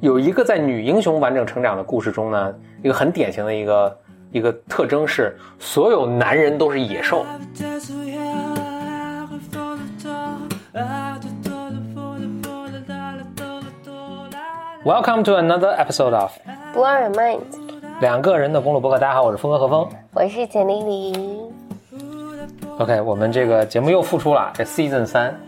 [0.00, 3.98] 有一个在女英雄完整成长的故事中呢，一个很典型的一个
[4.32, 7.26] 一个特征是，所有男人都是野兽。
[14.82, 16.32] Welcome to another episode of
[16.74, 17.40] Blow Your Mind，
[18.00, 18.98] 两个人的公路博客。
[18.98, 19.86] 大家好，我是峰哥何峰。
[20.14, 21.42] 我是简丽丽。
[22.78, 25.38] OK，我们这个节目又复出了，这 Season 三。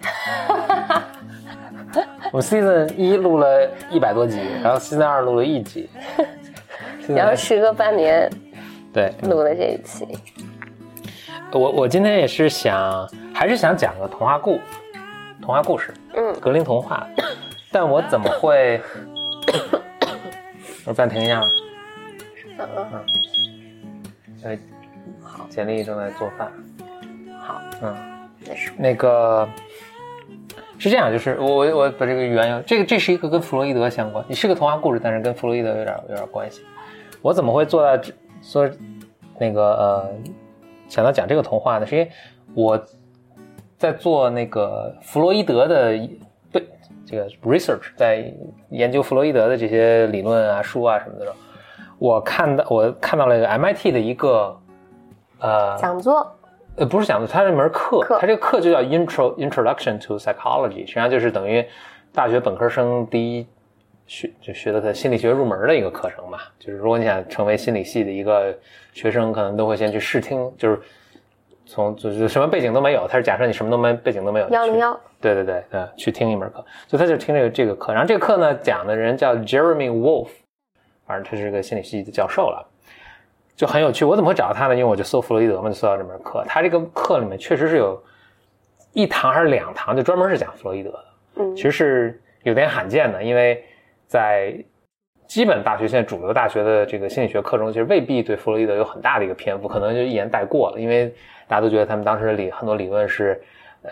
[2.32, 5.88] 我们 Season 一录了一百多集，然后 Season 二录了一集，
[7.06, 8.30] 然后时隔半年
[8.90, 10.08] 对，录了这一期，
[11.52, 14.58] 我我今天也是想，还是想讲个童话故，
[15.42, 16.34] 童话故事，嗯。
[16.40, 17.06] 格林童话，
[17.70, 18.80] 但我怎么会？
[20.86, 21.42] 我暂停一下，
[22.58, 23.04] 嗯嗯，
[24.42, 24.58] 呃，
[25.22, 26.50] 好，简历正在做饭，
[27.38, 27.94] 好，嗯，
[28.78, 29.46] 那个
[30.82, 36.62] 是这样，就是我我我把这个缘由，这个这是一个跟弗洛伊德相关，你是个童话故事，但是跟弗洛伊德有点有点关系。
[37.20, 38.68] 我怎么会做到这说
[39.38, 40.10] 那个呃
[40.88, 41.86] 想到讲这个童话呢？
[41.86, 42.10] 是因为
[42.52, 42.84] 我
[43.78, 45.96] 在做那个弗洛伊德的
[46.50, 46.66] 对
[47.06, 48.34] 这个 research，在
[48.70, 51.36] 研究弗洛伊德的这些理论啊、书啊什么的时候，
[52.00, 54.58] 我看到我看到了一个 MIT 的一个
[55.38, 56.28] 呃讲座，
[56.76, 61.64] 呃，不是讲的，他这门课，课它这个课就叫 Intro Introduction to Psychology，实际上就是等于
[62.12, 63.46] 大学本科生第一
[64.06, 66.38] 学就学的他心理学入门的一个课程嘛。
[66.58, 68.56] 就是如果你想成为心理系的一个
[68.94, 70.80] 学生，可能都会先去试听，就是
[71.66, 77.92] 从就是什么背景都没有，他是假设你什么都没背景都没有，去幺零幺，对对对嗯，去听一门课，所以他就听这个这个课。
[77.92, 80.28] 然后这个课呢，讲的人叫 Jeremy Wolf，
[81.06, 82.66] 反正他是个心理系的教授了，
[83.54, 84.04] 就很有趣。
[84.04, 84.74] 我怎么会找到他呢？
[84.74, 86.44] 因为我就搜弗洛伊德嘛，就搜到这门课。
[86.46, 88.02] 他这个课里面确实是有
[88.92, 91.04] 一堂还是两堂，就专门是讲弗洛伊德的。
[91.36, 93.64] 嗯其实是有点罕见的，因为
[94.06, 94.54] 在
[95.26, 101.08] 基本大学现在主流大学的这个心理学课中，其实未必对弗洛伊德有很大的一个篇幅，可能就一言带过了，因为
[101.48, 103.40] 大家都觉得他们当时的理很多理论是，
[103.82, 103.90] 呃，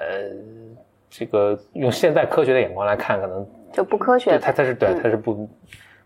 [1.08, 5.48] 这个用现在科学的眼光来看，可能就不科学对的，它它是对他是不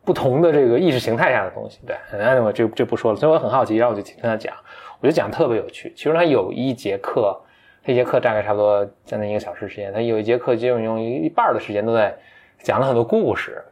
[0.05, 4.55] 不同的这个意识形态下的东西，对，那我这这不说了，所以我很好奇，然后我就听他讲，
[5.01, 5.93] 我就讲特别有趣。
[5.97, 7.41] 其实他有一节课，
[7.83, 12.15] 他一节课大概差不多将近一个小时时间，他有一节课就用一半的时间都在
[12.63, 13.63] 讲了很多故事。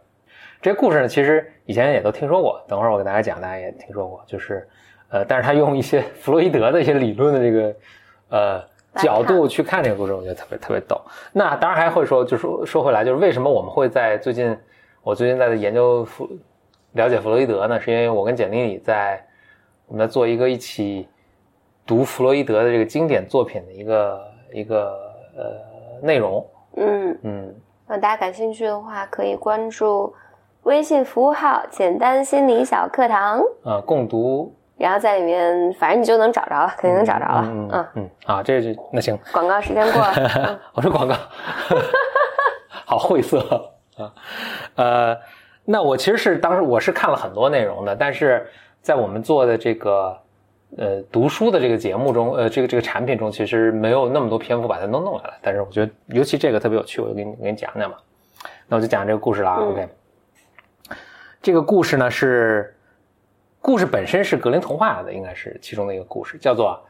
[0.61, 4.67] 这些故事呢，其实以前也都听说过，等会儿我给大家讲，大家也听说过，就是
[5.11, 7.75] 呃，但是他用一些弗洛伊德的一些理论的这个
[8.31, 8.65] 呃
[8.97, 11.01] 角度去看这个故事，我觉得特别特别逗。
[11.33, 14.57] 那当然还会说，就说说回来，就是为什么我们会在最近，
[15.03, 16.29] 我最近在研究弗
[16.93, 17.81] 了解弗洛伊德呢？
[17.81, 19.21] 是因为我跟简历里在
[19.87, 21.09] 我们在做一个一起
[21.85, 24.97] 读弗洛伊德的这个经典作品的一个一个
[25.37, 26.47] 呃内容，
[26.77, 27.47] 嗯，嗯，
[27.87, 30.15] 如果大家感兴趣的话，可以关注
[30.63, 37.43] 微信服务号“简单心理小课堂啊、共读”，然后在里面，反正你就能找着了，肯定能找着了。
[37.45, 40.13] 嗯嗯，嗯啊，这就那行，广告时间过了，
[40.47, 41.15] 嗯我说广告，
[42.87, 44.13] 好晦涩啊。
[44.75, 45.19] 呃，
[45.65, 48.47] 那我其实是当时我是看了很多内容的，但是
[48.81, 50.19] 在我们做的这个
[50.77, 55.35] 呃读书的这个节目中，呃这个这个产品中，其实没有那么多篇幅把它都弄来了。
[55.41, 57.97] 但是我觉得尤其这个特别有趣，我就给你给你讲讲嘛。
[58.67, 59.59] 那我就讲这个故事了啊。
[59.61, 59.89] 嗯 OK，
[61.41, 62.75] 这个故事呢是
[63.61, 66.83] 故事本身是格林童话的，应该是其中的一个故事，叫做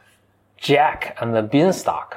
[0.59, 2.09] Jack and the Beanstalk。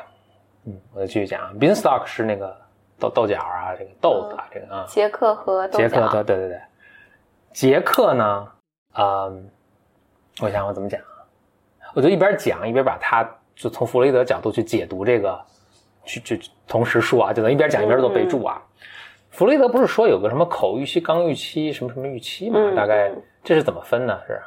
[0.66, 2.56] 嗯，我就继续讲啊，Beanstalk 是那个
[3.00, 6.62] 豆豆角啊，这个豆子啊，这个啊，杰克和豆杰克，角对对对对，
[7.54, 8.48] 杰克呢，
[8.98, 9.50] 嗯，
[10.42, 11.28] 我想我怎么讲啊？
[11.94, 13.24] 我就一边讲一边把它
[13.56, 15.40] 就从弗洛伊德角度去解读这个，
[16.04, 18.62] 去去同时说啊，就能一边讲一边做备注啊。
[19.30, 22.60] 弗洛伊德不是说有个什么口预期、刚预期、什么什么预期嘛？
[22.60, 24.20] 嗯大概嗯这是怎么分呢？
[24.26, 24.42] 是？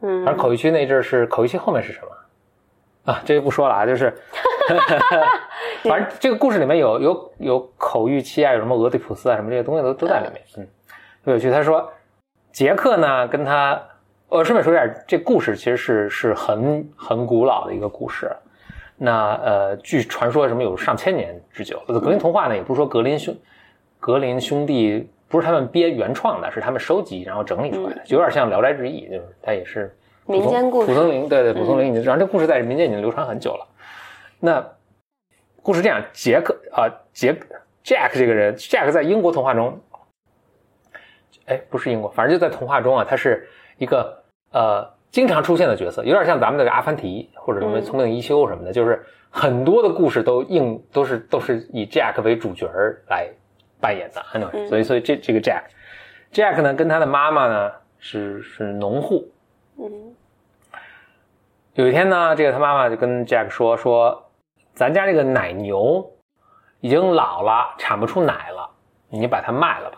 [0.00, 2.08] 嗯，而口预期那阵是口预期后面是什么？
[3.04, 4.12] 啊，这就不说了啊，就是
[5.84, 11.50] 反正这个故事里面有有有口欲期啊，有什么俄狄浦斯啊，什么这些东西都都在里面，嗯，特别有趣。
[11.50, 11.90] 他说，
[12.52, 13.80] 杰克呢跟他，
[14.28, 18.30] 我顺便说一下，这故事其实是是很很古老的一个故事。
[19.02, 21.80] 那呃，据传说什么有上千年之久。
[21.86, 23.34] 格林童话呢，也不是说格林兄
[23.98, 29.90] 格林兄弟不是他们编原创的，是他们收集然后整理出来的，就有点像《聊斋志异》，就是它也是嗯
[30.30, 33.66] 民间故事蒲松龄对对，蒲松龄已经，然后这故事在民间已经流传很久了。
[34.38, 34.64] 那
[35.62, 37.34] 故事这样，杰克啊、杰
[37.84, 39.78] Jack 这个人，Jack 在英国童话中，
[41.46, 43.48] 哎，不是英国，反正就在童话中啊，他是
[43.78, 44.22] 一个
[44.52, 52.66] 呃经常出现的角色，有点像咱们那个阿凡提或者什么嗯聪明一休什么的，就是很多的故事都应都是都是以 Jack 为主角
[53.08, 53.28] 来
[53.80, 55.64] 扮演的，anyway，、嗯所以所以这这个 Jack
[56.32, 59.28] Jack 呢跟他的妈妈呢是是农户。
[59.78, 60.14] 嗯
[61.80, 64.30] 有一天呢，这个他妈妈就跟 Jack 说说，
[64.74, 66.06] 咱家这个奶牛
[66.80, 68.68] 已经老了，产不出奶了，
[69.08, 69.96] 你把它卖了吧。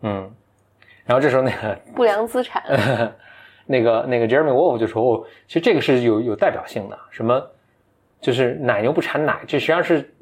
[0.00, 0.34] 嗯，
[1.04, 2.60] 然后这时候那个不良资产。
[3.66, 7.40] 那个那个 Jeremy Wolf 就说哦，其实这个是有有代表性的，什么
[8.20, 10.12] 就是奶牛不产奶，这实际上是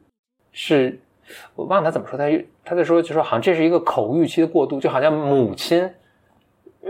[0.53, 1.01] 是
[1.55, 2.27] 我忘了他怎么说，他
[2.63, 5.95] 他在说就说好像这是一个口欲期的过渡，就好像母亲嗯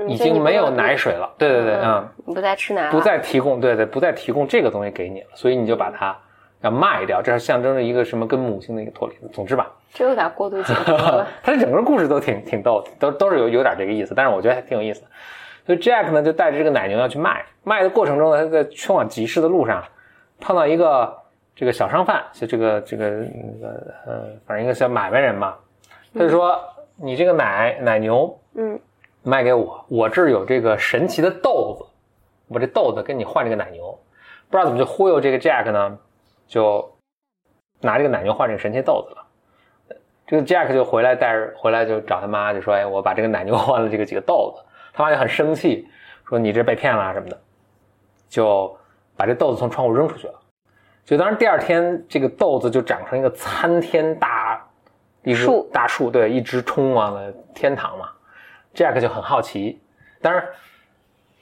[0.07, 6.17] 已经没有奶水了，对对对，嗯，你不再吃奶了，不再提供，对对，不再提供这个东西给你了，所以你就把它
[6.61, 9.15] 要卖掉，这是象征着一个什么跟母亲的一个脱离。
[9.29, 11.27] 总之吧，这有点过度解读了。
[11.43, 15.07] 它整个故事都挺挺逗的，都都是有有点这个意思，但是我觉得还挺有意思的。
[15.67, 19.85] 所以 Jack 呢就带着这个奶牛要去卖，卖的过程中呢，他在去往集市的路上
[20.41, 21.15] 碰到一个
[21.55, 25.55] 这个小商贩，就这个这个那个呃，反正一个小买卖人嘛，
[26.15, 26.59] 他就说、
[26.97, 28.81] 你这个奶奶牛嗯
[29.23, 31.85] 卖给我，我这儿有这个神奇的豆子，
[32.49, 33.99] 我这豆子跟你换这个奶牛，
[34.49, 35.99] 不知道怎么就忽悠这个 Jack 呢，
[36.47, 36.97] 就
[37.81, 39.25] 拿这个奶牛换这个神奇豆子了。
[40.27, 44.63] 这个 Jack 就回来带着回来就找他妈，就说：“哎，我把这个奶牛换了这个几个豆子。”
[44.93, 45.89] 他妈就很生气，
[46.29, 47.39] 说：“你这被骗了啊什么的。”
[48.29, 48.77] 就
[49.17, 50.35] 把这豆子从窗户扔出去了。
[51.05, 54.63] 就当然第二天，这个豆子就长成一个参天大
[55.23, 58.11] 一只树大树，对，一直冲往了天堂嘛。
[58.75, 59.81] Jack 就很好奇，
[60.21, 60.45] 当然，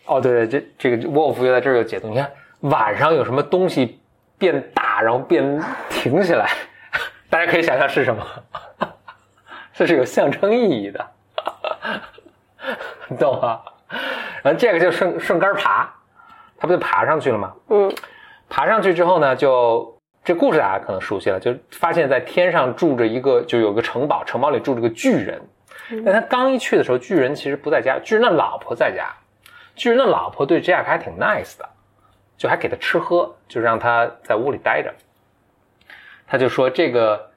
[0.06, 2.08] 哦对对，这这个 Wolf 又在这儿有解读。
[2.08, 2.31] 你看
[2.61, 4.00] 晚上有什么东西
[4.38, 6.50] 变大，然后变挺起来，
[7.28, 8.26] 大家可以想象是什么？
[9.75, 11.06] 这是有象征意义的，
[13.08, 13.61] 你 懂吗？
[14.43, 15.93] 然后 Jack 就顺顺杆爬，
[16.56, 17.52] 他不就爬上去了吗？
[17.69, 17.93] 嗯
[18.49, 25.43] 爬上去之后呢，就这故事大家可能熟悉了，就发现在天上住着一个，就有个城堡，城堡里住着个巨人。
[26.04, 29.14] 但他刚一去的时候，巨人其实不在家，巨人的老婆在家。
[29.74, 31.68] 巨人的老婆对 Jack 还挺 nice 的，
[32.36, 34.92] 就还给他吃喝，就让他在屋里待着。
[36.26, 37.30] 他就说这个，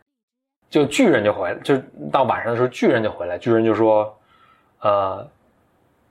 [0.70, 1.78] 就巨人就回来，就
[2.12, 4.18] 到晚上的时候，巨人就回来，巨人就说，
[4.80, 5.30] 呃，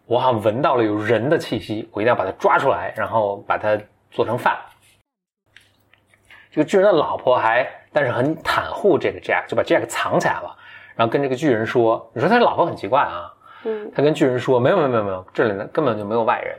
[0.05, 3.76] 我好像闻到了有人的气息，我一定要把他抓出来，然后把他
[4.11, 4.56] 做成饭。
[6.50, 10.57] 这个巨人的老婆还，但是很袒护这个 Jack，就把 Jack 藏起来了，
[10.99, 16.56] 然后跟这个巨人说：“你说他老婆很奇怪啊，嗯他跟巨人说：没有没有没有没有，这里呢根本就没有外人。”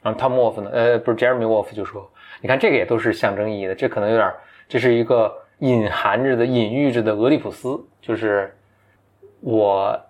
[0.00, 2.08] 然后 Tom Wolf 呢，呃，不是 Jeremy Wolf 就说
[2.40, 4.32] ：“你看这个也都是象征意义的，这可能有点，
[4.68, 8.56] 这是一个隐含着的、隐喻着的俄狄浦斯，就是
[9.40, 10.00] 我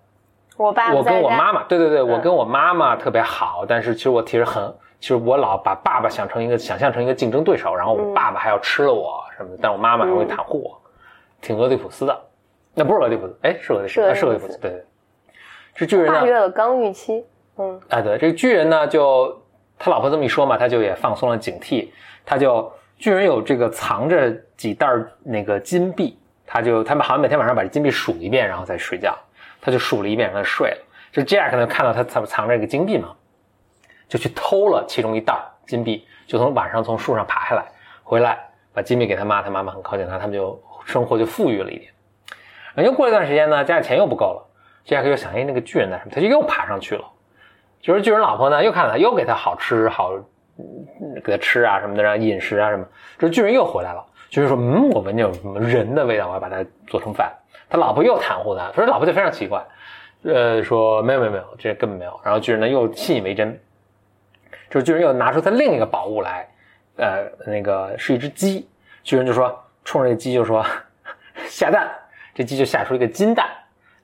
[0.55, 4.63] 我爸不我跟我妈妈，对对对，嗯我跟我妈妈特别好，但是其实我其实很，
[4.99, 10.79] 其实我老把爸爸想成一个想象成一个竞争对手，然后我嗯爸爸还要吃了我什么的，但我妈妈还会袒护我，
[11.41, 12.17] 挺俄狄浦斯的。
[12.73, 14.85] 那不是俄狄浦斯，哎，是俄狄浦斯，是俄狄浦斯对对。
[15.73, 16.27] 这巨人呢跨？
[16.27, 17.25] 越了刚预期。
[17.57, 19.41] 嗯哎，对，这个巨人呢，就
[19.77, 21.89] 他老婆这么一说嘛，他就也放松了警惕，
[22.25, 29.17] 他就巨人有这个藏着几袋儿那个金币，他就他们好像每天晚上把这金币数一遍，然后再睡觉，
[29.59, 30.77] 他就数了一遍，然后就睡了。
[31.11, 33.13] 就 Jack 呢看到他藏藏着这个金币嘛，
[34.07, 37.65] 就去偷了其中一袋儿金币，就从晚上从树上爬下来，
[38.01, 38.39] 回来
[38.73, 41.91] 把金币给他妈，他妈妈很靠近他，他们就生活就富裕了一点。
[42.73, 44.47] 然后又过了一段时间呢，家里钱又不够了
[44.85, 46.11] ，Jack 又想，哎，那个巨人在什么？
[46.13, 47.03] 他就又爬上去了。
[47.81, 50.11] 就是巨人老婆呢，又看到他，又给他好吃好，
[51.23, 52.85] 给他吃啊什么的，然后饮食啊什么。
[53.17, 57.31] 这巨人又回来了，巨人说，嗯，我闻见有什么人的味道，我要把它做成饭。
[57.69, 59.65] 他老婆又袒护他，说老婆就非常奇怪，
[60.23, 62.19] 呃，说没有没有没有，这根本没有。
[62.23, 63.59] 然后巨人呢又信以为真，
[64.69, 66.47] 这巨人又拿出他另一个宝物来，
[66.97, 68.67] 呃，那个是一只鸡。
[69.03, 70.63] 巨人就说，冲着这鸡就说
[71.47, 71.89] 下蛋，
[72.33, 73.49] 这鸡就下出一个金蛋，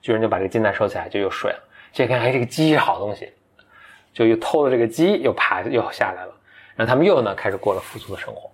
[0.01, 1.59] 巨人就把这个金蛋收起来，就又睡了。
[1.93, 3.31] 这看，哎，这个鸡是好东西，
[4.13, 6.33] 就又偷了这个鸡，又爬又下来了。
[6.75, 8.49] 然后他们又呢开始过了富足的生活。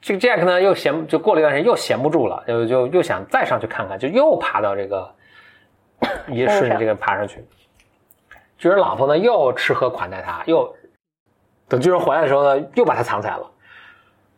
[0.00, 5.14] 这个 Jack 呢又闲，就过了一段时间又闲不住了，就就又想再上去看看，就又爬到这个，
[6.28, 7.44] 也顺着这个爬上去。
[8.58, 10.74] 巨人老婆呢又吃喝款待他，又
[11.68, 13.50] 等巨人回来的时候呢，又把他藏起来了。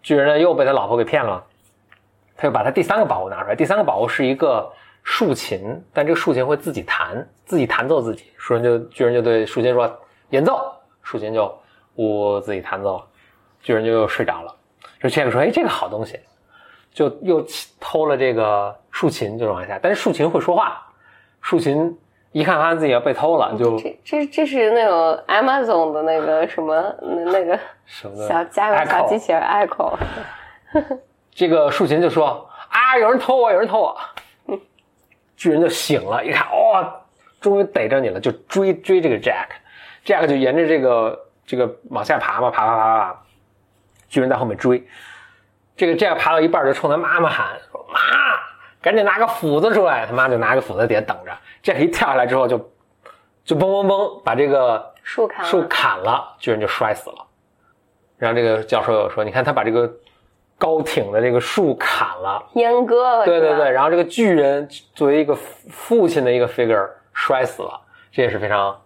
[0.03, 1.45] 巨人呢又被他老婆给骗了，
[2.39, 3.55] 他又把他第三个宝物拿出来。
[3.55, 8.33] 第三个宝物是一个竖琴，但这个竖琴会自己弹，自己弹奏自己。
[8.39, 9.93] 树人就巨人就对竖琴说
[10.31, 11.53] 演奏，竖琴就
[11.97, 13.03] 呜自己弹奏，
[13.61, 14.55] 巨人就又睡着了。
[15.01, 16.19] 这 Jack 说：“哎，这个好东西。”
[16.91, 17.47] 就又
[17.79, 19.79] 偷了这个竖琴，就往下。
[19.81, 20.83] 但是竖琴会说话，
[21.41, 21.97] 竖琴
[22.33, 29.97] 一看发现自己要被偷了，就这这这是那种 Amazon 的那个什么那那个什么小家用小机器人 Echo，
[31.39, 33.97] 这个竖琴就说：“啊，有人偷我，有人偷我。”
[35.39, 37.01] 巨人就醒了，一看，哦，
[37.41, 43.23] 终于逮着你了，就追追这个 Jack，Jack 就沿着这个这个往下爬嘛，爬爬爬爬，
[44.09, 44.85] 巨人在后面追，
[45.77, 48.01] 这个 Jack 爬到一半就冲他妈妈喊说：“妈，
[48.83, 52.59] 赶紧拿个斧子出来！”他妈就拿个斧子在底下等着，Jack 一跳下来之后就
[53.45, 57.25] 就嘣嘣嘣把这个树砍了树砍了，巨人就摔死了。
[58.17, 59.89] 然后这个教授又说：“你看他把这个
[60.59, 67.81] 高挺的这个树砍了。”阉割了，对对对，，然后这个巨人作为一个父父亲的一个 figure 摔死了，
[68.13, 68.79] 这也是非常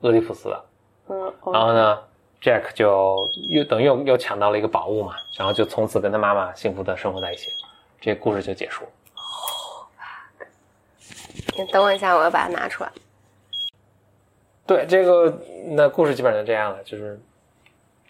[0.00, 0.64] 俄狄浦斯的。
[1.08, 1.98] 嗯，然后呢
[2.42, 3.16] ，Jack 就
[3.50, 7.50] 又等于又又抢到了一个宝物嘛，然后就从此跟他妈妈幸福的生活在一起，
[8.00, 8.84] 这故事就结束。
[11.56, 12.90] 你等我一下，我要把它拿出来。
[14.66, 15.36] 对，这个
[15.70, 17.20] 那故事基本上就这样了，就是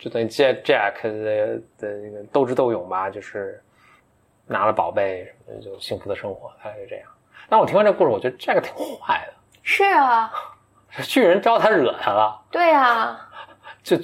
[0.01, 3.63] 就等于 Jack Jack 的的那个斗智斗勇吧，就是
[4.47, 7.07] 拿了宝贝什么的，就幸福的生活，大概是这样。
[7.49, 9.35] 但我听完这故事，我觉得 Jack 挺坏的。
[9.63, 10.33] 是啊，
[11.05, 13.29] 巨人招他惹他了，对啊，
[13.85, 13.97] 就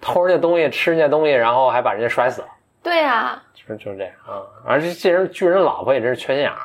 [0.00, 2.48] 偷人家东西，吃人家东西，然后还把人家摔死了，
[2.82, 4.40] 对啊，就是就是这样啊。
[4.64, 6.58] 而且这人巨人老婆也真是缺心眼儿，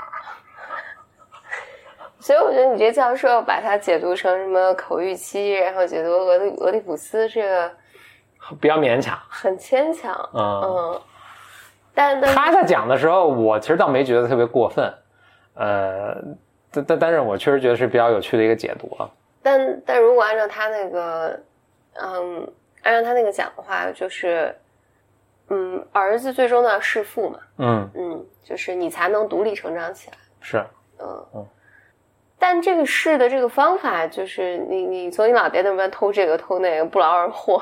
[2.20, 7.72] 所以我觉得你这教授把它解读成什么口欲期，然后解读俄狄俄狄浦斯，这个
[8.60, 9.18] 比较勉强。
[9.30, 10.14] 很牵强。
[10.34, 11.02] 嗯，嗯，
[11.94, 14.94] 但但他在讲的时候，我其实倒没觉得特别过分，
[15.56, 16.16] 呃，
[16.72, 19.10] 但但但是我确实觉得是比较有趣的一个解读啊。
[19.42, 21.40] 但但如果按照他那个，
[21.94, 22.52] 嗯，
[22.84, 24.56] 按照他那个讲的话，就是，
[25.50, 30.58] 嗯，儿子最终都要弑父嘛，嗯，嗯，就是你才能独立成长起来，是，
[31.00, 31.26] 嗯。
[31.36, 31.46] 嗯。
[32.40, 37.60] 但这个试的这个方法，就是你你从你老爹那边偷这个偷那个，不劳而获，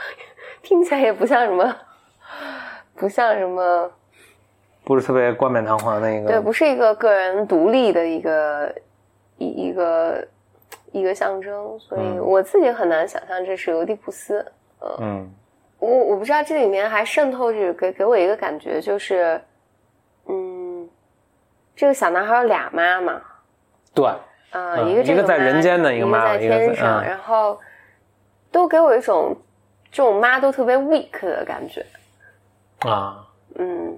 [0.62, 1.76] 听起来也不像什么，
[2.94, 3.90] 不像什么，
[4.84, 6.28] 不是特别冠冕堂皇的一个。
[6.28, 8.74] 对，不是一个个人独立的一个
[9.38, 10.26] 一一个
[10.92, 14.44] 一个象征，所以嗯我自己很难想象这是俄狄浦斯。
[15.00, 15.30] 嗯
[15.78, 19.38] 我我不知道这里面还渗透着给给我一个感觉，就是，
[20.26, 20.88] 嗯，
[21.74, 23.20] 这个小男孩有俩妈妈，
[23.92, 24.06] 对，
[24.52, 27.60] 呃，嗯一个这一个在人间的一一个妈一个在天上，嗯然后
[28.50, 29.36] 都给我一种
[29.96, 31.82] 这种妈都特别 weak 的感觉，
[32.80, 33.96] 啊，嗯，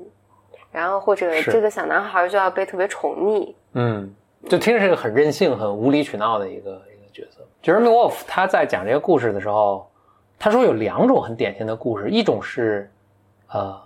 [0.70, 4.14] 然后或者这个小男孩就要被特别宠溺，嗯，
[4.48, 7.44] 就听着是个很任性、很无理取闹的一个一个角色。
[7.64, 9.90] Jeremy Wolf 他在讲这个故事的时候，
[10.38, 12.88] 他说有两种很典型的故事，一种是
[13.48, 13.76] 呃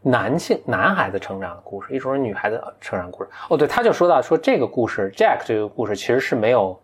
[0.00, 3.28] 男性男孩子成长的故事，一种是女孩子成长故事。
[3.50, 6.80] 哦，对，他就说到说这个故事 Jack 这个故事其实是没有，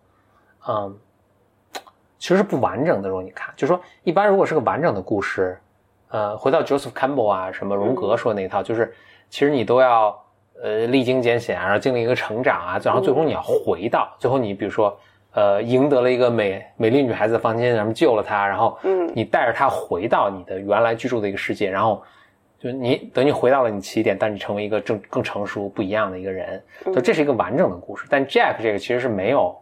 [0.69, 0.95] 嗯，
[2.19, 3.09] 其实是不完整的。
[3.09, 5.59] 如果你看，就是说一般如果是个完整的故事，
[6.09, 8.95] 呃，回到 Joseph Campbell 啊，什么荣格说那一套，就是
[9.29, 10.17] 其实你都要
[10.63, 14.97] 呃历经艰险，然后经历一个成长啊，然后最后你要回到，最后你比如说
[15.33, 22.03] 呃赢得了一个美美丽女孩子的房间，然后救了她，然后嗯你带着她回到你的原来居住的一个世界，然后
[22.59, 28.07] 就你等你回到了你起点，但你成为一个正更成熟不一样的一个人，就这是一个完整的故事。
[28.09, 29.55] 但 Jack 这个其实是没有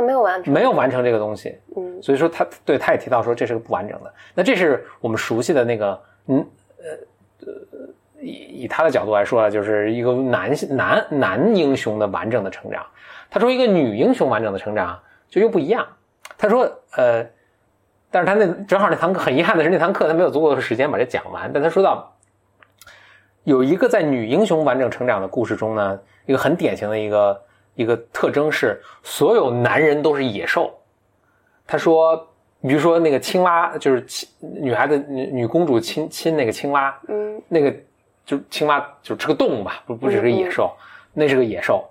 [0.00, 4.12] 他没有完成，没有完成这个东西，嗯所以说他对他也提到说这是个不完整的。
[4.34, 6.46] 那这是我们熟悉的那个，嗯
[6.78, 7.88] 呃呃，
[8.20, 12.84] 以以他的角度来说啊，就是一个男性男男英雄的完整的成长。
[13.28, 15.86] 他说一个女英雄完整的成长就又不一样。
[16.38, 16.62] 他说
[16.96, 17.24] 呃，
[18.10, 21.50] 但是他那正好那堂课很遗憾的是那堂课他没有足够的时间把这讲完。
[21.52, 22.16] 但他说到
[23.44, 27.40] 有一个在女英雄完整成长的故事中呢，一个很典型的一个
[27.80, 30.70] 一个特征是所有男人都是野兽。
[31.66, 32.16] 他说，
[32.60, 37.74] 比如说那个青蛙，就是亲女孩子女女公主亲亲那个青蛙，嗯那个
[38.26, 40.70] 就青蛙就是个动物吧，不不只是个野兽，
[41.14, 41.88] 那是个野兽。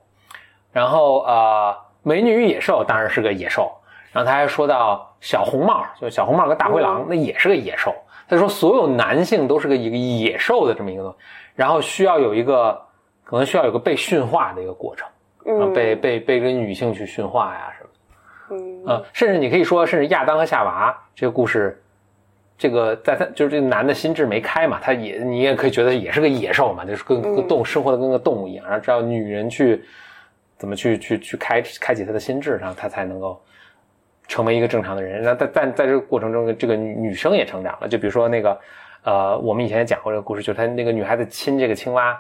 [0.72, 3.72] 然后呃，美女与野兽当然是个野兽。
[4.12, 7.94] 然后他还说到小红帽，就小红帽跟大灰狼，那也是个野兽。
[8.28, 11.18] 他说所有男性都是个一个野兽的这么一个东西，
[11.56, 12.80] 然后需要有一个
[13.24, 15.12] 可能需要有个被驯化的一个过程，啊
[15.50, 18.56] 嗯被被被跟女性去驯化呀什么的。
[18.56, 21.82] 嗯呃，甚至你可以说，甚至亚当和夏娃这个故事，
[22.58, 29.84] 这个在他就是这个男的心智没开嘛，他也你也可以觉得也是个野兽嘛，就是跟跟动物生活的跟个动物一样，然后只要女人去
[30.58, 33.40] 怎么去去去开开启他的心智，然后他才能够
[34.28, 35.22] 成为一个正常的人。
[35.24, 38.60] 那但但在这个过程中，这个女女生也成长了，就比如说那个
[39.04, 42.20] 呃，我们以前也讲过这个故事，就是他那个女孩子亲这个青蛙，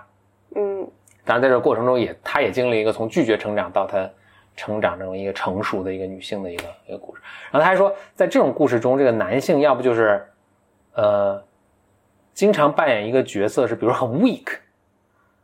[0.55, 0.87] 嗯
[1.29, 4.09] 当然，在这个过程中也，她也经历一个从拒绝成长到她
[4.55, 7.21] 成长成为一个成熟的一个女性的一个一个故事。
[7.51, 10.25] 然后她还说，在这种故事中，这个男性要不就是，
[10.95, 11.39] 呃，
[12.33, 14.47] 经常扮演一个角色是，比如很 weak，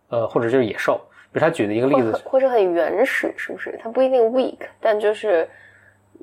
[0.09, 0.99] 呃，或者就是野兽。
[1.31, 3.79] 比如他举的一个例子或或者很原始，是不是？
[3.83, 5.47] 他不一定 weak，但就是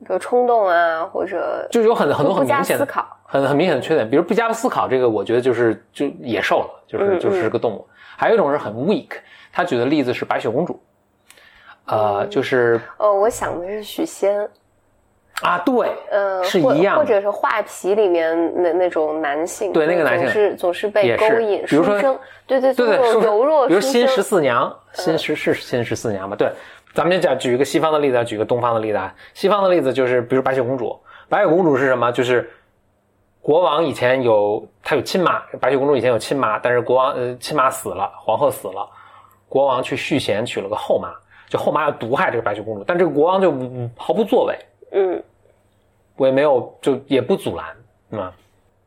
[0.01, 3.07] 比如冲动啊，或者就是有很很多很明显的思考。
[3.25, 7.87] 很很明显的缺点，比如不加思考，这个我觉得就是就野兽了，就是嗯就是个动物。
[8.15, 9.09] 还有一种是很 weak，
[9.53, 10.81] 他举的例子是白雪公主，
[11.87, 11.99] 嗯。
[11.99, 14.49] 呃，就是哦，我想的是许仙，
[15.43, 20.27] 啊，对，呃，或是一样或者是画皮里面那那种男性，对那个男性。
[20.27, 22.01] 总是总是被勾引，比如说，
[22.47, 26.37] 对对对对，柔弱，比如新十四娘，新十是新十四娘嘛？
[26.37, 26.51] 对，
[26.95, 29.15] 咱们就讲举一个西方的例子，举一个东方的例子啊。
[29.35, 32.13] 西方的例子就是，比如白雪公主，白雪公主是什么？
[32.13, 32.49] 就是
[33.41, 38.89] 国王以前有他有亲妈，白雪公主以前有亲妈，但是国王呃亲妈死了，皇后死了，
[39.53, 41.13] 国王去续弦娶了个后妈，
[41.47, 44.59] 就后妈要毒害这个白雪公主，但这个国王就嗯毫不作为，
[44.93, 45.23] 嗯
[46.17, 47.67] 我也没有就也不阻拦，
[48.13, 48.33] 嗯，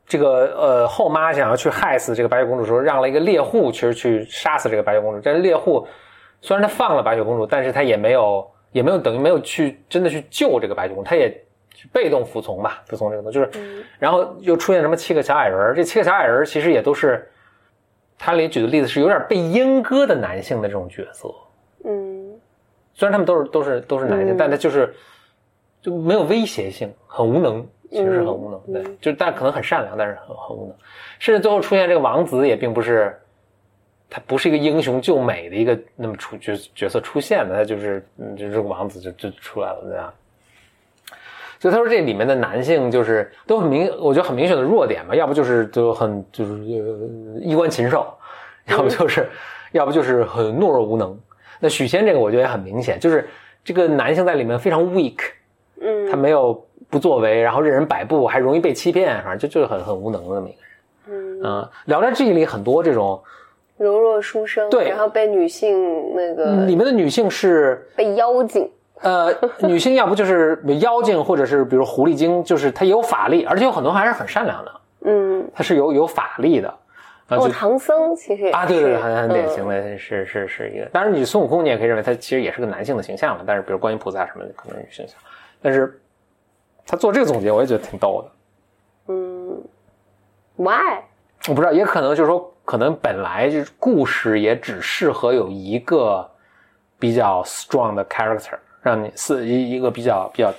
[0.08, 0.28] 这个
[0.60, 5.20] 呃后妈想要去害死这个白雪公主的时候，让了一个猎户其实去杀死这个白雪公主。
[5.20, 5.88] 这猎户
[6.42, 11.32] 虽然他放了白雪公主，但是他也没有也没有等于没有去真的去救这个白雪公主，他也
[11.94, 17.30] 被动服从吧，服从这个东西就是，嗯然后又出现什么七个小矮人，这七个小矮人其实也都是
[18.18, 21.34] 他里举的例子是有点被阉割的男性的这种角色，
[21.84, 22.34] 嗯。
[22.94, 24.38] 虽然他们都是都是都是男性，嗯。
[24.38, 24.94] 但他就是
[25.82, 30.76] 就没有威胁性，很无能，其实是很无能，嗯对，就是但可能很善良，但是很很无能，
[31.20, 33.20] 甚至最后出现这个王子也并不是，
[34.10, 40.14] 他不是一个英雄救美的一个那么出角角色出现的，他就是嗯，就是这个王子就就出来了，对吧？
[41.60, 48.06] 所以他说这里面的男性就是都很明，我觉得很明显的弱点吧，要不就是就很就是呃衣冠禽兽，
[48.68, 49.28] 要不就是、
[49.72, 51.18] 要不就是很懦弱无能。
[51.60, 53.28] 那许仙这个我觉得也很明显，就是
[53.64, 55.18] 这个男性在里面非常 weak，
[55.82, 60.72] 嗯，他没有不作为，然后任人摆布，还容易被欺骗，反正就就是很很无能的那么一个人。
[61.08, 63.22] 嗯嗯，《聊斋志异》里很多这种，
[63.78, 68.70] 柔弱书生，对然后被女性那个里面的女性是被妖精，
[69.02, 69.34] 呃，
[69.68, 76.70] 女性要不就是妖精，或者是比如狐狸精，就是她有法力，而且有很多还是很善良的，嗯，她是有有法力的。
[77.28, 80.86] 啊，哦，就唐僧其实也啊，对对对，是很很典型嗯的，是是是一个。
[80.88, 85.18] 当然，你孙悟空你也可以认为他其实也是个男性的形象了，但是比如观音菩萨什么的可能是女性形象，
[85.60, 86.00] 但是
[86.86, 89.14] 他做这个总结，我也觉得挺逗的。
[89.14, 89.64] 嗯
[90.58, 91.02] ，why？
[91.48, 96.30] 我不知道，也可能就是说，可能本来就是故事也只适合有一个
[97.00, 98.54] 比较 strong 的 character，
[98.86, 100.54] 让你四一一个比较比较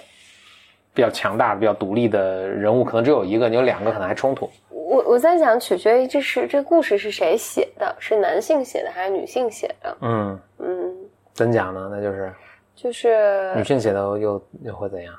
[0.93, 4.51] 比较强大、比较独立的人物，可能只有一个，你有两个可能还冲突。
[4.69, 9.97] 我我在想，取决于这是这故事是谁写的，是男性写的还是女性写的？
[10.01, 10.97] 嗯，嗯，
[11.35, 11.89] 怎讲呢？
[11.89, 12.33] 那就是
[12.75, 15.15] 就是女性写的又又会怎样？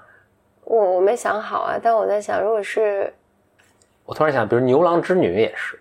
[0.66, 3.14] 我我没想好啊，但我在想，如果是
[4.04, 5.80] 我突然想，比如牛郎织女也是，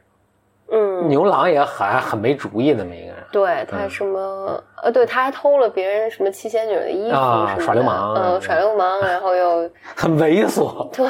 [0.70, 3.16] 嗯，牛郎也很很没主意那么一个人。
[3.32, 10.88] 对他什么、呃，对，他还偷了别人什么七仙女的衣服耍流氓嗯，耍流氓， 然后又很猥琐。
[10.94, 11.06] 对，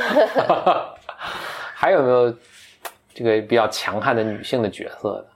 [1.74, 2.34] 还有没有
[3.14, 5.26] 这个比较强悍的女性的角色的？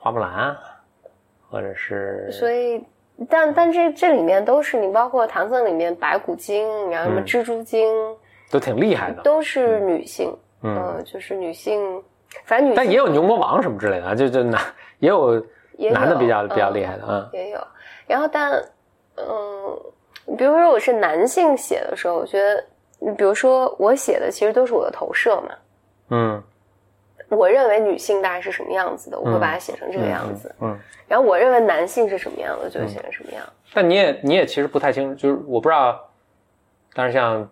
[0.00, 0.56] 花木兰，
[1.50, 2.82] 或者是所以。
[3.28, 7.86] 但但这这里面都是你，包括唐僧里面白骨精，然后什么嗯蜘蛛精，
[8.50, 9.22] 都挺厉害的。
[9.22, 12.02] 都是女性，嗯，呃，就是女性，
[12.44, 14.60] 反正女但也有牛魔王什么之类的啊，就就男
[14.98, 15.44] 也有
[15.92, 17.28] 男的比较比较嗯厉害的啊。
[17.32, 17.58] 也有。
[18.06, 18.52] 然后但
[19.16, 25.54] 嗯，比如说我是男性写的时候，我觉得，比如说我写的其实都是我的投射嘛，
[26.10, 26.42] 嗯，
[27.28, 30.54] 我认为女性大概是什么样子的，我会嗯把它写成这个样子。
[30.60, 30.70] 嗯。
[30.72, 33.44] 嗯，然后我认为男性是什么样的，就写成什么样。
[33.74, 36.00] 但你也你也其实不太清楚，就是我不知道，
[36.94, 37.42] 但是像《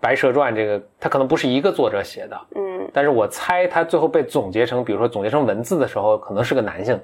[0.00, 7.00] 白蛇传》这个，它可能不是一个作者写的，嗯，但是我猜他最后被总结成，比如说总结成文字的时候，可能是个男性。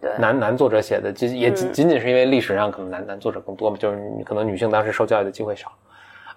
[0.00, 1.72] 对，男男作者写的，仅也仅嗯。
[1.72, 5.72] 仅仅是因为历史上可能男男作者更多嘛，就是你可能女性当时受教育的机会少，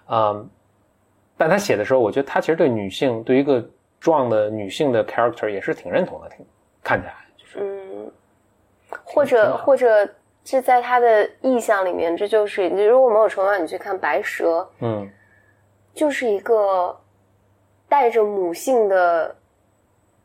[0.08, 0.48] 嗯，
[1.36, 3.64] 但他写的时候，我觉得他其实对女性，对一个
[3.98, 6.46] 壮的女性的 character 也是挺认同的，挺
[6.82, 7.58] 看起来就是。
[7.60, 8.10] 嗯，
[9.04, 10.08] 或者或者
[10.44, 15.10] 这在他的意象里面，这就是你如果某种程度上你去看白蛇，嗯。
[15.92, 16.94] 就是一个
[17.88, 19.34] 带着母性的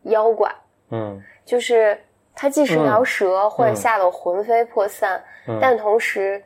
[0.03, 0.53] 妖怪，
[0.89, 1.21] 嗯。
[1.43, 1.99] 就是
[2.33, 5.57] 它既是条蛇，或者吓得我魂飞魄散，嗯。
[5.61, 6.41] 但同时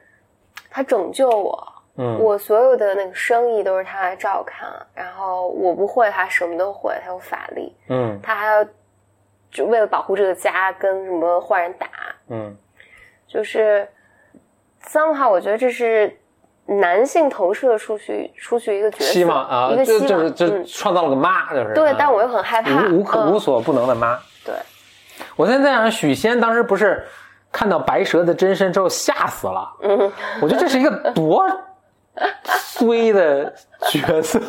[0.70, 8.20] 它拯救我，嗯，我所有的那个生意都是他来照看，然后我不会，他什么都会，他有法力，嗯。
[8.22, 8.66] 他还要
[9.52, 11.88] 就为了保护这个家跟什么坏人打，
[12.30, 12.58] 嗯。
[13.28, 13.88] 就是
[14.86, 16.18] somehow 我觉得这是
[16.68, 21.74] 男性投射出去出去一个角色，希望啊，一个希望，就就是就嗯，创造了个妈，就是。
[21.74, 21.96] 对，啊。
[21.98, 23.32] 但我又很害怕，无无可嗯。
[23.32, 24.18] 无所不能的妈。
[24.44, 24.56] 对，
[25.36, 27.06] 我现在在想，许仙当时不是
[27.52, 29.72] 看到白蛇的真身之后吓死了。
[29.84, 31.46] 嗯，我觉得这是一个多
[32.46, 33.54] 衰的
[33.92, 34.40] 角色。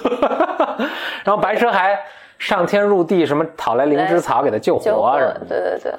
[1.23, 1.99] 然后白蛇还
[2.39, 5.47] 上天入地，什么讨来灵芝草给他救活，什么的？
[5.49, 5.93] 对对对，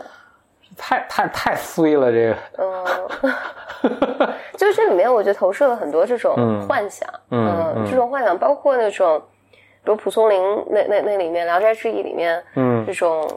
[0.77, 2.35] 太太太衰了，这个。
[2.57, 4.25] 嗯，
[4.57, 6.35] 就是这里面我觉得投射了很多这种
[6.67, 9.21] 幻想，嗯，这种幻想包括那种，
[9.83, 13.29] 比如蒲松龄那那那里面《聊斋志异》里面，嗯，这种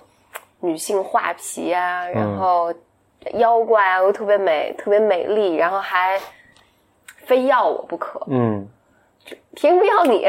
[0.60, 2.72] 女性画皮啊，然后
[3.34, 6.18] 妖怪啊又特别美，特别美丽，然后还
[7.26, 8.66] 非要我不可，嗯，
[9.54, 10.26] 凭什么要你？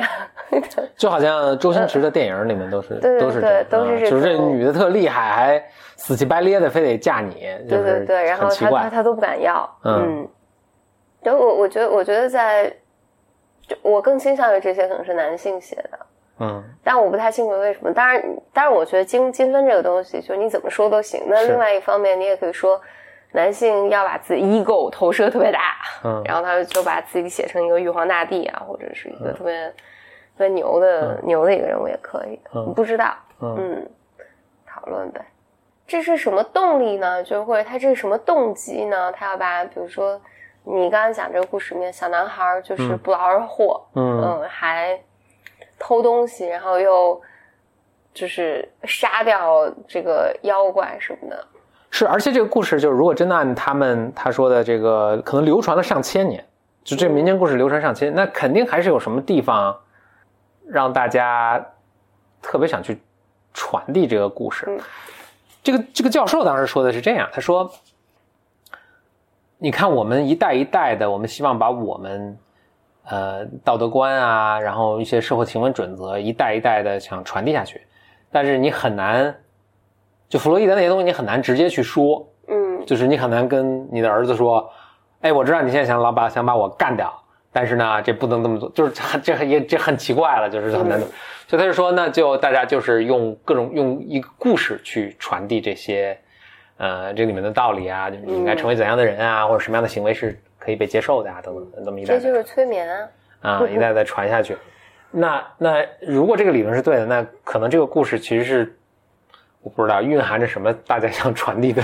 [0.98, 5.64] 就好像周星驰的电影里面都是都是对都是这就是这女的特厉害，还
[5.96, 10.28] 死乞白咧的非得嫁你，对对对，然后他他他都不敢要，嗯。
[11.24, 12.68] 就我我觉得，我觉得在，
[13.68, 16.00] 就我更倾向于这些可能是男性写的，
[16.40, 17.94] 嗯，但我不太清楚为什么。
[17.94, 21.22] 当然，当然，我觉得金金分这个东西，就是你怎么说都行。
[21.28, 22.82] 那另外一方面，你也可以说，
[23.34, 25.60] 男性要把自己 ego 投射特别大，
[26.04, 29.70] 嗯，然后他就把自己写成一个玉皇大帝啊，或者是一个特别
[30.36, 32.40] 特别牛的牛的一个人物也可以。
[32.76, 33.88] 不知道，嗯，
[34.66, 35.24] 讨论呗。
[35.86, 37.24] 这是什么动力呢？
[37.24, 39.12] 就或者他这是什么动机呢？
[39.12, 40.20] 他要把比如说。
[40.64, 45.00] 你刚才讲这个故事里面，小男孩就是不劳而获，嗯，还
[45.80, 47.20] 偷东西，然后又
[48.14, 51.48] 就是杀掉这个妖怪什么的。
[51.90, 56.46] 是，而且这个故事就是，如果真的按他们他说的这个，可能流传了上千年，
[56.84, 59.76] 就这民间故事流传上千，那肯定还是有什么地方
[60.68, 61.60] 让大家
[62.40, 63.02] 特别想去
[63.52, 64.80] 传递这个故事。
[65.64, 67.70] 这个这个教授当时说的是这样，他说。
[69.64, 72.36] 你看，我们一代一代的，我们希望把我们，
[73.06, 77.80] 呃，道德观啊，然后一些社会行为准则，一代一代的想传递下去，
[78.32, 79.36] 但是你很难，
[80.28, 84.68] 就弗洛伊德那些东西，你很难直接去说，嗯，就是你很难跟你的儿子说，
[85.20, 87.14] 哎，我知道你现在想老把想把我干掉，
[87.54, 91.00] 但是呢，这不能这么做，就是这这也这很奇怪了，就是很难，
[91.46, 96.20] 所以他就说，那就大家就是用各种用一个故事去传递这些。
[96.82, 103.10] 呃，这里面的道理啊，你应该成为怎样的人啊，或者什么样的行为是可以被接受的啊，等等，这么一代，这就是催眠啊，
[103.42, 104.58] 啊，一代代传下去。
[105.12, 108.76] 那那如果这个理论是对的，那可能这个故事其实是
[109.62, 111.84] 我不知道蕴含着什么大家想传递的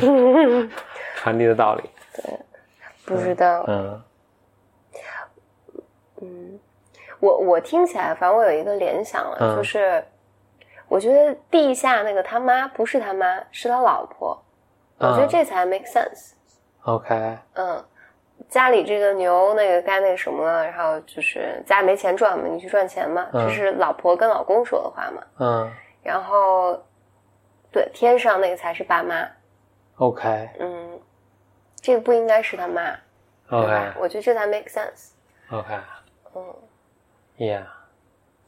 [1.17, 1.83] 传递的道理。
[2.15, 2.39] 对，
[3.05, 3.65] 不知道。
[3.67, 4.01] 嗯
[6.21, 6.59] 嗯，
[7.19, 10.03] 我我听起来，反正我有一个联想了，就是
[10.87, 14.43] 我觉得地下那个他妈不是他妈，是他老婆。
[14.99, 16.31] 我觉得这才 make sense。
[16.83, 17.37] OK。
[17.53, 17.83] 嗯，
[18.49, 25.21] 家里这个牛那个该那什么了，然后就是家里没钱赚嘛，你去赚钱嘛，这是老婆跟老公说的话嘛。
[25.39, 25.71] 嗯。
[26.01, 26.81] 然后，
[27.71, 29.27] 对，天上那个才是爸妈。
[29.97, 30.49] OK。
[30.59, 30.99] 嗯，
[31.81, 32.81] 这个不应该是他妈。
[33.49, 33.93] OK。
[33.99, 35.11] 我觉得这才 make sense。
[35.51, 35.75] OK。
[36.33, 36.55] 嗯。
[37.37, 37.65] Yeah。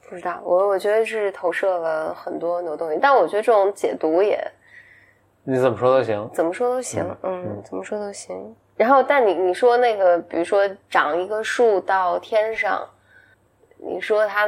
[0.10, 4.52] 不知道，我我觉得是投射了很多牛东西，但我觉得这种解读也。
[5.50, 8.56] 你怎么说都行，怎么说都行，嗯，怎么说都行。
[8.76, 12.88] 然后，但你你说那个，比如说长一个树到天上，
[13.78, 14.48] 你说它，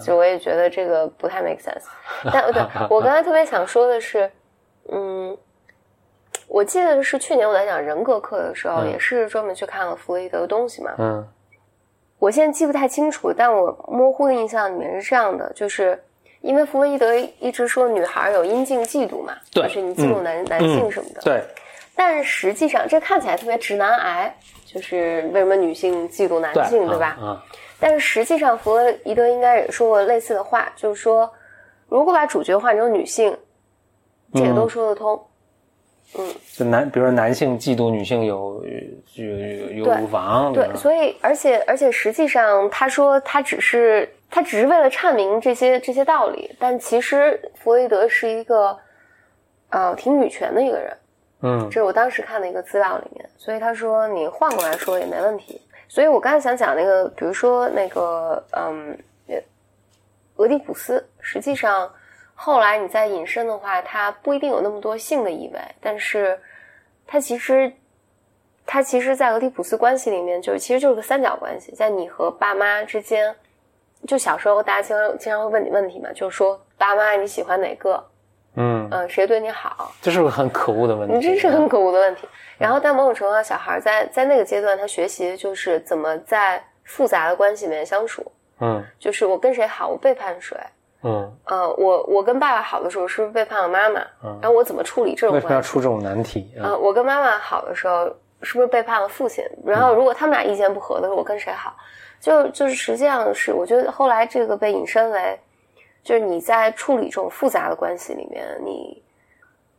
[0.00, 1.84] 就我也觉得这个不太 make sense。
[2.32, 4.28] 但对我刚才特别想说的是，
[4.90, 5.38] 嗯，
[6.48, 10.92] 我记得是去年我在讲人格课的时候，也是专门去看了弗洛伊德的东西嘛。
[10.98, 11.24] 嗯，
[12.18, 16.02] 我现在记不太清楚，但我模糊的印象里面是这样的，就是。
[16.42, 21.22] 因为弗洛伊德一直说女孩有阴茎嫉妒嘛，就是你嫉妒男男性什么的。
[21.22, 21.40] 对，
[21.94, 24.34] 但实际上这看起来特别直男癌，
[24.66, 27.16] 就是为什么女性嫉妒男性，对吧？
[27.20, 27.40] 嗯。
[27.78, 31.30] 但是实际上弗洛伊德应该也说过类似的话，就是说，
[31.88, 33.36] 如果把主角换成女性，
[34.34, 35.24] 这个都说得通。
[36.18, 36.26] 嗯。
[36.56, 38.64] 就男，比如说男性嫉妒女性有
[39.14, 40.52] 有有有乳房。
[40.52, 44.12] 对，所以而且而且实际上他说他只是。
[44.34, 48.74] 他只是为了阐明这些这些道理，但其实弗洛伊德是一个，
[49.68, 50.96] 呃，挺女权的一个人，
[51.42, 55.60] 嗯，这是我当时看的一个资料里面，所以他说你换过来说也没问题。
[55.86, 58.98] 所以我刚才想讲那个，比如说那个，嗯，
[60.36, 61.92] 俄狄浦斯，实际上
[62.34, 66.40] 后来你再引申的话，它不一定有那么多性的意味，但是
[67.06, 67.70] 它其实，
[68.64, 73.36] 它其实，在俄狄浦斯关系里面，就其实就是个三角关系，在你和爸妈之间。
[74.06, 78.02] 就小时候，大家经常经常会问你问题嘛，就是说爸妈你喜欢哪个？
[78.54, 79.90] 嗯嗯，谁对你好？
[80.02, 81.14] 这是个很可恶的问题。
[81.14, 82.28] 你这是很可恶的问题。
[82.58, 88.22] 然后，但某种程度上，小孩在在那个阶段，他学习就是怎么在复杂的关系里面相处。
[88.60, 90.56] 嗯，就是我跟谁好，我背叛谁。
[91.04, 94.00] 嗯呃，我我跟爸爸好的时候是不是背叛了妈妈？
[94.22, 95.62] 嗯然后我怎么处理这种为什么要？
[95.62, 96.76] 出这种难题呃，啊？
[96.76, 99.44] 我跟妈妈好的时候是不是背叛了父亲？
[99.64, 101.74] 然后如果他们俩意见不合的时候，我跟谁好？
[102.20, 105.38] 就就是实际上是，我觉得后来这个被引申为，
[106.02, 109.02] 就是你在处理这种复杂的关系里面，你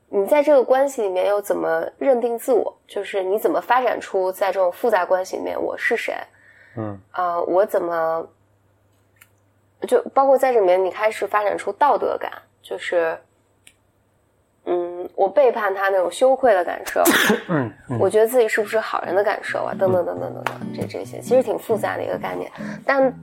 [0.10, 2.78] 你在这个关系里面又怎么认定自我？
[2.88, 6.16] 就是你怎么发展出在这种复杂关系里面我是谁？
[6.76, 8.28] 嗯啊、我怎么
[9.88, 13.18] 就包括在这里面，你开始发展出道德感，就是，
[15.04, 17.02] 嗯，我背叛他那种羞愧的感受，
[17.50, 22.52] 嗯嗯我觉得自己是不是好人的感受啊，等等等等等等，这这些其实挺复杂的一个概念。
[22.86, 23.14] 但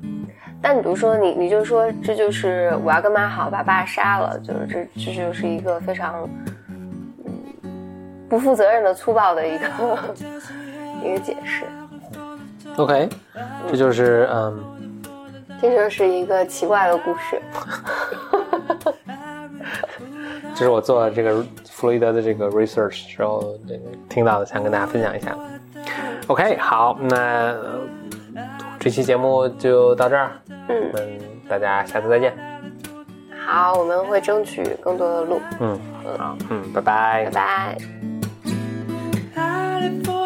[0.62, 6.28] 但你比如说你你就说这就是我要跟妈好，把爸杀了，就是这这就是一个非常
[6.68, 6.92] 嗯
[8.28, 9.66] 不负责任的粗暴的一个
[11.02, 11.64] 一个解释。
[12.76, 13.08] ，OK，
[13.70, 14.76] 这就是嗯。
[15.62, 17.38] 这就是一个奇怪的故事。
[20.54, 21.44] 这是我做这个
[21.80, 25.34] 弗洛伊德的这个 research 时候这个听到的，想跟大家分享一下。
[26.26, 27.80] OK，好，那呃
[28.78, 30.30] 这期节目就到这儿，
[30.68, 32.36] 嗯我，们大家下次再见。
[33.46, 35.40] 好，我们会争取更多的路。
[35.58, 35.80] 嗯，
[36.18, 37.78] 好，嗯，拜拜拜
[39.34, 40.19] 拜。